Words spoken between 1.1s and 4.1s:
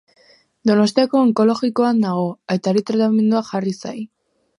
Onkologikoan nago, Aitari tratamentua jarri zai